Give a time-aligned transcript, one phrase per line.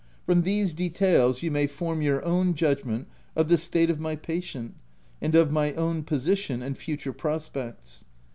[0.25, 4.73] From these details, you may form your own judgment of the state of my patient,
[5.21, 8.05] and of my own position and future prospects.